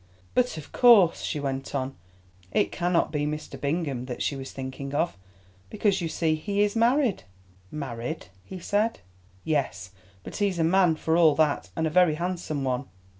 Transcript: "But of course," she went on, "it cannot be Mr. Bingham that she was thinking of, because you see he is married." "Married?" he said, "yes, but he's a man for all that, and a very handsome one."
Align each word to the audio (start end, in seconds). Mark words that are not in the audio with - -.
"But 0.33 0.57
of 0.57 0.71
course," 0.71 1.21
she 1.21 1.39
went 1.39 1.75
on, 1.75 1.95
"it 2.51 2.71
cannot 2.71 3.11
be 3.11 3.27
Mr. 3.27 3.61
Bingham 3.61 4.05
that 4.05 4.23
she 4.23 4.35
was 4.35 4.51
thinking 4.51 4.95
of, 4.95 5.15
because 5.69 6.01
you 6.01 6.09
see 6.09 6.33
he 6.33 6.63
is 6.63 6.75
married." 6.75 7.21
"Married?" 7.69 8.25
he 8.43 8.59
said, 8.59 9.01
"yes, 9.43 9.91
but 10.23 10.37
he's 10.37 10.57
a 10.57 10.63
man 10.63 10.95
for 10.95 11.15
all 11.17 11.35
that, 11.35 11.69
and 11.75 11.85
a 11.85 11.91
very 11.91 12.15
handsome 12.15 12.63
one." 12.63 12.85